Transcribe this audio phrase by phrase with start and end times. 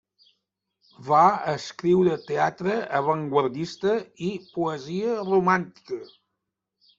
[1.09, 3.93] Va escriure teatre avantguardista
[4.29, 6.01] i poesia romàntica.